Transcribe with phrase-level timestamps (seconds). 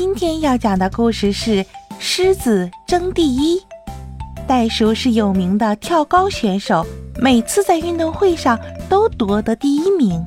[0.00, 1.50] 今天要讲的故事是
[1.98, 3.58] 《狮子争第一》。
[4.46, 6.86] 袋鼠是有名的跳高选手，
[7.20, 8.56] 每次在运动会上
[8.88, 10.24] 都夺得第一名。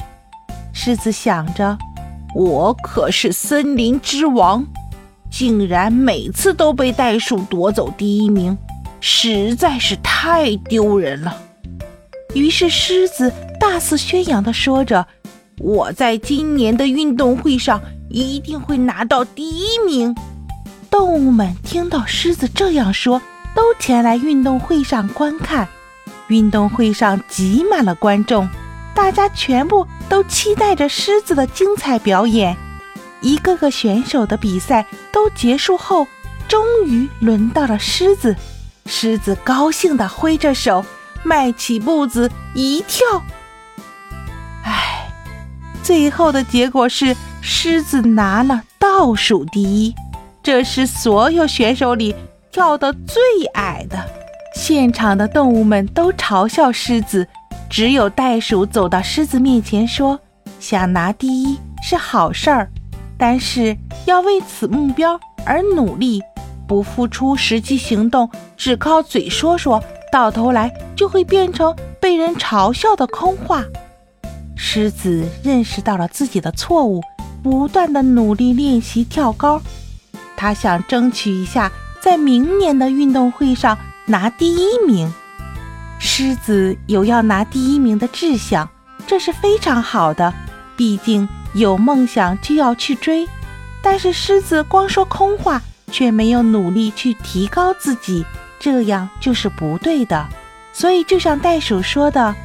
[0.73, 1.77] 狮子想着
[2.35, 4.67] ：“我可是森林之王，
[5.31, 8.57] 竟然每次都被袋鼠夺走第一名，
[8.99, 11.33] 实在是太丢人了。”
[12.35, 15.07] 于是，狮子大肆宣扬地说着
[15.63, 17.81] ：“我在今年的运动会上。”
[18.11, 20.15] 一定会拿到第一名。
[20.89, 23.21] 动物们听到狮子这样说，
[23.55, 25.67] 都前来运动会上观看。
[26.27, 28.47] 运动会上挤满了观众，
[28.93, 32.55] 大家全部都期待着狮子的精彩表演。
[33.21, 36.07] 一个个选手的比赛都结束后，
[36.47, 38.35] 终于轮到了狮子。
[38.85, 40.83] 狮子高兴地挥着手，
[41.23, 43.05] 迈起步子一跳。
[45.91, 47.13] 最后的结果是。
[47.43, 49.93] 狮子拿了倒数第一，
[50.41, 52.15] 这是所有选手里
[52.49, 53.97] 跳得最矮的。
[54.55, 57.27] 现场的动物们都嘲笑狮子，
[57.69, 60.17] 只有袋鼠走到狮子面前说
[60.61, 62.69] ：“想拿第一是好事儿，
[63.17, 63.75] 但是
[64.05, 66.21] 要为此目标而努力，
[66.67, 73.65] 不付出实际行动，只靠嘴说说，到头来就会变成被人嘲笑的空话。”
[74.63, 77.01] 狮子认识到了自己的错误。
[77.41, 79.59] 不断的努力练习跳高，
[80.37, 85.11] 他想争取一下在明年的运动会上拿第一名。
[85.97, 88.69] 狮子有要拿第一名的志向，
[89.07, 90.31] 这是非常好的。
[90.77, 93.27] 毕竟有梦想就要去追，
[93.81, 95.59] 但是狮子光说空话，
[95.91, 98.23] 却没有努力去提高自己，
[98.59, 100.27] 这样就是不对的。
[100.71, 102.35] 所以就像袋鼠说的，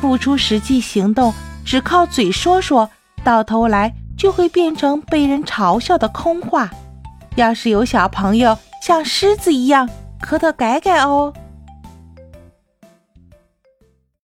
[0.00, 2.88] 付出实际行动，只靠嘴说说，
[3.24, 3.94] 到头来。
[4.16, 6.70] 就会变成被人嘲笑的空话。
[7.34, 9.88] 要是有小朋友像狮子一样，
[10.20, 11.32] 可得改改哦。